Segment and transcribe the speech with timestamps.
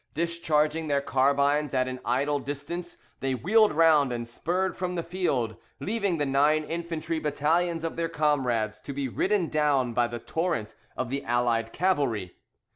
[0.15, 5.57] Discharging their carbines at an idle distance, they wheeled round and spurred from the field,
[5.79, 10.73] leaving the nine infantry battalions of their comrades to be ridden down by the torrent
[10.97, 12.35] of the allied cavalry.